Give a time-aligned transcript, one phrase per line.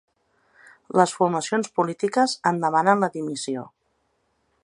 [0.99, 3.67] Les formacions polítiques en demanen la dimissió.